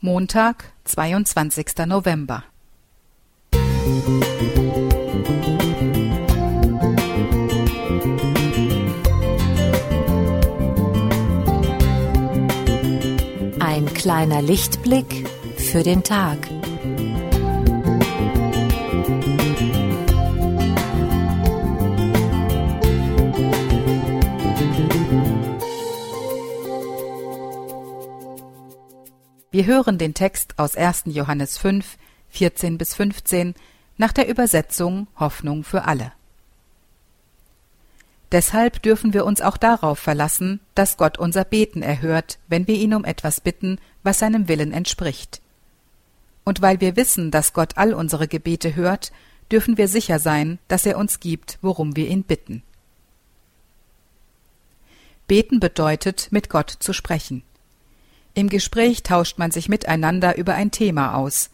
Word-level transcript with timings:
Montag, 0.00 0.72
22. 0.84 1.86
November. 1.86 2.44
Ein 13.58 13.92
kleiner 13.94 14.40
Lichtblick 14.40 15.28
für 15.56 15.82
den 15.82 16.04
Tag. 16.04 16.57
Wir 29.58 29.66
hören 29.66 29.98
den 29.98 30.14
Text 30.14 30.56
aus 30.56 30.76
1. 30.76 31.06
Johannes 31.06 31.58
5, 31.58 31.98
14 32.28 32.78
bis 32.78 32.94
15 32.94 33.56
nach 33.96 34.12
der 34.12 34.28
Übersetzung 34.28 35.08
Hoffnung 35.18 35.64
für 35.64 35.82
alle. 35.82 36.12
Deshalb 38.30 38.80
dürfen 38.82 39.14
wir 39.14 39.24
uns 39.24 39.40
auch 39.40 39.56
darauf 39.56 39.98
verlassen, 39.98 40.60
dass 40.76 40.96
Gott 40.96 41.18
unser 41.18 41.44
Beten 41.44 41.82
erhört, 41.82 42.38
wenn 42.46 42.68
wir 42.68 42.76
ihn 42.76 42.94
um 42.94 43.04
etwas 43.04 43.40
bitten, 43.40 43.80
was 44.04 44.20
seinem 44.20 44.46
Willen 44.46 44.72
entspricht. 44.72 45.42
Und 46.44 46.62
weil 46.62 46.80
wir 46.80 46.94
wissen, 46.94 47.32
dass 47.32 47.52
Gott 47.52 47.76
all 47.78 47.94
unsere 47.94 48.28
Gebete 48.28 48.76
hört, 48.76 49.10
dürfen 49.50 49.76
wir 49.76 49.88
sicher 49.88 50.20
sein, 50.20 50.60
dass 50.68 50.86
er 50.86 50.96
uns 50.96 51.18
gibt, 51.18 51.58
worum 51.62 51.96
wir 51.96 52.06
ihn 52.06 52.22
bitten. 52.22 52.62
Beten 55.26 55.58
bedeutet, 55.58 56.28
mit 56.30 56.48
Gott 56.48 56.70
zu 56.70 56.92
sprechen. 56.92 57.42
Im 58.38 58.48
Gespräch 58.48 59.02
tauscht 59.02 59.36
man 59.38 59.50
sich 59.50 59.68
miteinander 59.68 60.38
über 60.38 60.54
ein 60.54 60.70
Thema 60.70 61.16
aus. 61.16 61.50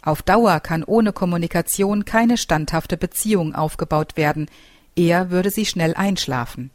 Auf 0.00 0.22
Dauer 0.22 0.58
kann 0.60 0.82
ohne 0.82 1.12
Kommunikation 1.12 2.06
keine 2.06 2.38
standhafte 2.38 2.96
Beziehung 2.96 3.54
aufgebaut 3.54 4.16
werden, 4.16 4.48
eher 4.96 5.30
würde 5.30 5.50
sie 5.50 5.66
schnell 5.66 5.92
einschlafen. 5.92 6.70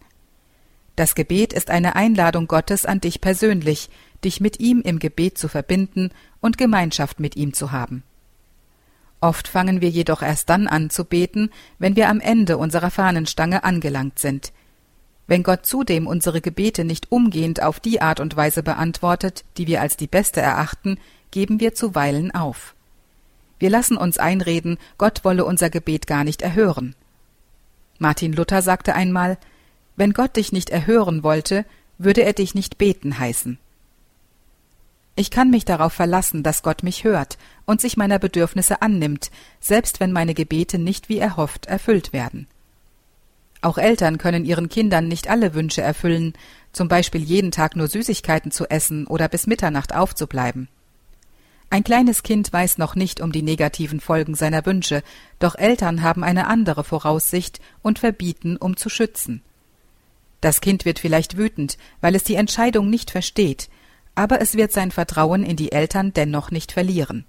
Das 0.96 1.16
Gebet 1.16 1.52
ist 1.52 1.72
eine 1.72 1.96
Einladung 1.96 2.46
Gottes 2.46 2.86
an 2.86 3.02
dich 3.02 3.22
persönlich, 3.22 3.90
dich 4.24 4.40
mit 4.40 4.60
ihm 4.60 4.82
im 4.82 5.00
Gebet 5.00 5.40
zu 5.40 5.48
verbinden 5.48 6.12
und 6.42 6.60
Gemeinschaft 6.60 7.20
mit 7.20 7.36
ihm 7.36 7.52
zu 7.54 7.72
haben. 7.72 8.04
Oft 9.20 9.48
fangen 9.48 9.82
wir 9.82 9.90
jedoch 9.90 10.22
erst 10.22 10.52
dann 10.52 10.68
an 10.68 10.92
zu 10.92 11.06
beten, 11.06 11.50
wenn 11.80 11.96
wir 11.96 12.10
am 12.10 12.20
Ende 12.20 12.60
unserer 12.60 12.92
Fahnenstange 12.92 13.64
angelangt 13.64 14.20
sind. 14.20 14.54
Wenn 15.30 15.44
Gott 15.44 15.68
zudem 15.68 16.08
unsere 16.08 16.42
Gebete 16.42 16.84
nicht 16.84 17.12
umgehend 17.12 17.62
auf 17.62 17.80
die 17.80 18.02
Art 18.02 18.20
und 18.20 18.36
Weise 18.36 18.64
beantwortet, 18.64 19.46
die 19.58 19.68
wir 19.68 19.80
als 19.80 19.96
die 19.96 20.08
beste 20.08 20.42
erachten, 20.42 20.98
geben 21.30 21.60
wir 21.60 21.76
zuweilen 21.76 22.34
auf. 22.34 22.74
Wir 23.60 23.70
lassen 23.70 23.96
uns 23.96 24.18
einreden, 24.18 24.80
Gott 24.98 25.24
wolle 25.24 25.46
unser 25.46 25.70
Gebet 25.70 26.08
gar 26.08 26.24
nicht 26.24 26.42
erhören. 26.42 26.96
Martin 28.00 28.34
Luther 28.34 28.64
sagte 28.64 28.96
einmal, 28.96 29.38
wenn 29.96 30.14
Gott 30.14 30.36
dich 30.36 30.52
nicht 30.52 30.72
erhören 30.72 31.22
wollte, 31.22 31.64
würde 32.00 32.24
er 32.24 32.34
dich 32.34 32.56
nicht 32.56 32.80
beten 32.80 33.20
heißen. 33.20 33.60
Ich 35.16 35.30
kann 35.30 35.52
mich 35.52 35.64
darauf 35.64 35.94
verlassen, 35.94 36.42
dass 36.42 36.64
Gott 36.64 36.82
mich 36.82 37.04
hört 37.04 37.38
und 37.68 37.82
sich 37.82 37.98
meiner 37.98 38.18
Bedürfnisse 38.18 38.82
annimmt, 38.82 39.30
selbst 39.60 40.00
wenn 40.00 40.12
meine 40.12 40.34
Gebete 40.34 40.80
nicht 40.80 41.08
wie 41.08 41.20
erhofft 41.20 41.68
erfüllt 41.68 42.14
werden. 42.14 42.48
Auch 43.62 43.78
Eltern 43.78 44.18
können 44.18 44.46
ihren 44.46 44.70
Kindern 44.70 45.08
nicht 45.08 45.30
alle 45.30 45.54
Wünsche 45.54 45.82
erfüllen, 45.82 46.34
zum 46.72 46.88
Beispiel 46.88 47.22
jeden 47.22 47.52
Tag 47.52 47.76
nur 47.76 47.88
Süßigkeiten 47.88 48.52
zu 48.52 48.70
essen 48.70 49.06
oder 49.08 49.28
bis 49.28 49.48
Mitternacht 49.48 49.94
aufzubleiben. 49.94 50.70
Ein 51.70 51.84
kleines 51.84 52.24
Kind 52.24 52.52
weiß 52.52 52.78
noch 52.78 52.96
nicht 52.96 53.22
um 53.22 53.32
die 53.32 53.44
negativen 53.44 54.00
Folgen 54.00 54.34
seiner 54.34 54.66
Wünsche, 54.66 55.04
doch 55.40 55.56
Eltern 55.56 56.02
haben 56.02 56.24
eine 56.24 56.48
andere 56.48 56.84
Voraussicht 56.84 57.60
und 57.82 58.00
verbieten, 58.00 58.58
um 58.58 58.78
zu 58.78 58.90
schützen. 58.90 59.44
Das 60.42 60.62
Kind 60.62 60.86
wird 60.86 61.00
vielleicht 61.00 61.38
wütend, 61.38 61.78
weil 62.02 62.16
es 62.16 62.24
die 62.24 62.36
Entscheidung 62.36 62.90
nicht 62.90 63.12
versteht, 63.12 63.70
aber 64.16 64.42
es 64.42 64.56
wird 64.56 64.72
sein 64.72 64.90
Vertrauen 64.90 65.44
in 65.44 65.58
die 65.58 65.72
Eltern 65.72 66.14
dennoch 66.14 66.50
nicht 66.50 66.72
verlieren. 66.72 67.26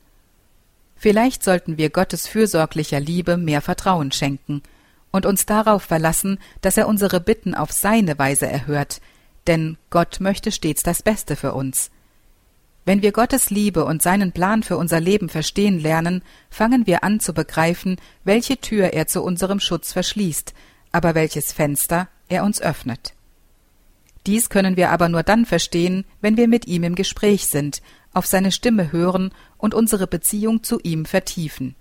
Vielleicht 0.96 1.42
sollten 1.42 1.76
wir 1.76 1.90
Gottes 1.90 2.28
fürsorglicher 2.28 3.00
Liebe 3.00 3.36
mehr 3.36 3.60
Vertrauen 3.60 4.12
schenken 4.12 4.62
und 5.10 5.26
uns 5.26 5.46
darauf 5.46 5.82
verlassen, 5.82 6.38
dass 6.60 6.76
er 6.76 6.88
unsere 6.88 7.20
Bitten 7.20 7.54
auf 7.54 7.72
seine 7.72 8.18
Weise 8.18 8.46
erhört, 8.46 9.00
denn 9.46 9.76
Gott 9.90 10.20
möchte 10.20 10.52
stets 10.52 10.82
das 10.82 11.02
Beste 11.02 11.36
für 11.36 11.54
uns. 11.54 11.90
Wenn 12.84 13.02
wir 13.02 13.12
Gottes 13.12 13.50
Liebe 13.50 13.84
und 13.84 14.02
seinen 14.02 14.32
Plan 14.32 14.62
für 14.62 14.76
unser 14.76 15.00
Leben 15.00 15.28
verstehen 15.28 15.78
lernen, 15.78 16.22
fangen 16.48 16.86
wir 16.86 17.04
an 17.04 17.20
zu 17.20 17.34
begreifen, 17.34 17.96
welche 18.24 18.56
Tür 18.58 18.92
er 18.92 19.06
zu 19.06 19.22
unserem 19.22 19.60
Schutz 19.60 19.92
verschließt, 19.92 20.54
aber 20.92 21.14
welches 21.14 21.52
Fenster 21.52 22.08
er 22.28 22.44
uns 22.44 22.60
öffnet. 22.60 23.14
Dies 24.26 24.50
können 24.50 24.76
wir 24.76 24.90
aber 24.90 25.08
nur 25.08 25.22
dann 25.22 25.46
verstehen, 25.46 26.04
wenn 26.20 26.36
wir 26.36 26.48
mit 26.48 26.66
ihm 26.66 26.82
im 26.84 26.94
Gespräch 26.94 27.46
sind, 27.46 27.82
auf 28.12 28.26
seine 28.26 28.52
Stimme 28.52 28.92
hören 28.92 29.32
und 29.56 29.74
unsere 29.74 30.06
Beziehung 30.06 30.62
zu 30.62 30.80
ihm 30.80 31.04
vertiefen. 31.04 31.74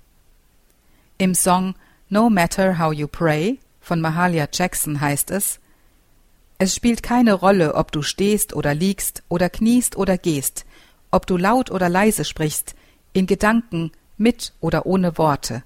Im 1.18 1.34
Song 1.34 1.76
No 2.12 2.28
Matter 2.32 2.80
How 2.80 2.92
You 2.92 3.08
Pray 3.08 3.60
von 3.80 4.02
Mahalia 4.02 4.48
Jackson 4.52 5.00
heißt 5.00 5.30
es 5.30 5.60
Es 6.58 6.74
spielt 6.74 7.04
keine 7.04 7.34
Rolle, 7.34 7.76
ob 7.76 7.92
du 7.92 8.02
stehst 8.02 8.54
oder 8.56 8.74
liegst 8.74 9.22
oder 9.30 9.48
kniest 9.48 9.96
oder 9.96 10.18
gehst, 10.18 10.66
ob 11.12 11.28
du 11.28 11.38
laut 11.38 11.70
oder 11.70 11.88
leise 11.88 12.26
sprichst, 12.26 12.74
in 13.14 13.28
Gedanken, 13.28 13.92
mit 14.18 14.54
oder 14.60 14.88
ohne 14.88 15.20
Worte. 15.20 15.64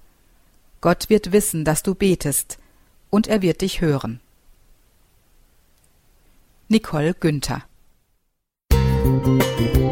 Gott 0.81 1.09
wird 1.09 1.31
wissen, 1.31 1.63
dass 1.63 1.81
du 1.81 1.95
betest, 1.95 2.59
und 3.09 3.27
er 3.27 3.41
wird 3.41 3.61
dich 3.61 3.79
hören. 3.79 4.19
Nicole 6.67 7.13
Günther 7.13 7.63
Musik 8.71 9.82